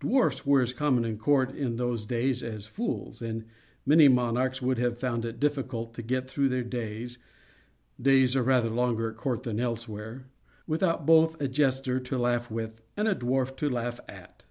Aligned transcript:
Dwarfs 0.00 0.44
were 0.44 0.60
as 0.60 0.74
common 0.74 1.02
at 1.06 1.18
court, 1.18 1.54
in 1.56 1.76
those 1.76 2.04
days, 2.04 2.42
as 2.42 2.66
fools; 2.66 3.22
and 3.22 3.44
many 3.86 4.06
monarchs 4.06 4.60
would 4.60 4.76
have 4.76 4.98
found 4.98 5.24
it 5.24 5.40
difficult 5.40 5.94
to 5.94 6.02
get 6.02 6.28
through 6.28 6.50
their 6.50 6.62
days 6.62 7.16
(days 7.98 8.36
are 8.36 8.42
rather 8.42 8.68
longer 8.68 9.08
at 9.10 9.16
court 9.16 9.44
than 9.44 9.58
elsewhere) 9.58 10.26
without 10.66 11.06
both 11.06 11.40
a 11.40 11.48
jester 11.48 11.98
to 11.98 12.18
laugh 12.18 12.50
with, 12.50 12.82
and 12.98 13.08
a 13.08 13.14
dwarf 13.14 13.56
to 13.56 13.70
laugh 13.70 13.98
at. 14.10 14.44